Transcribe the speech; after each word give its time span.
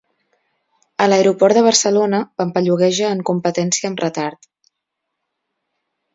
A 1.03 1.05
l'aeroport 1.09 1.57
de 1.59 1.63
Barcelona 1.67 2.21
pampallugueja 2.41 3.13
en 3.17 3.23
competència 3.31 3.93
amb 3.93 4.03
retard. 4.07 4.51